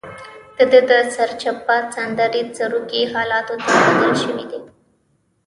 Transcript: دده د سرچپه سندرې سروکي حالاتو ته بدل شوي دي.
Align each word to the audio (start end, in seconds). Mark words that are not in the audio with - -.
دده 0.59 0.79
د 0.89 0.91
سرچپه 1.15 1.77
سندرې 1.95 2.41
سروکي 2.57 3.01
حالاتو 3.13 3.55
ته 3.63 3.73
بدل 3.85 4.13
شوي 4.23 4.45
دي. 4.51 4.59